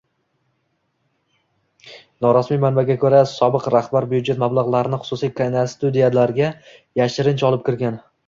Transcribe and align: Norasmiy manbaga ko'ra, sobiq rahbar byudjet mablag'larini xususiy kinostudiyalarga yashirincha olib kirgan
Norasmiy 2.25 2.59
manbaga 2.63 2.95
ko'ra, 3.03 3.19
sobiq 3.33 3.69
rahbar 3.75 4.09
byudjet 4.15 4.41
mablag'larini 4.45 5.01
xususiy 5.03 5.33
kinostudiyalarga 5.41 6.49
yashirincha 7.01 7.49
olib 7.51 7.65
kirgan 7.69 8.01